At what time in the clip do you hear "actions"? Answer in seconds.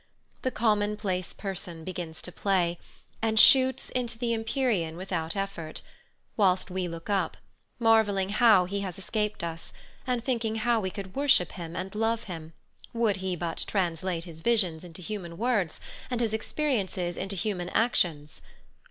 17.69-18.41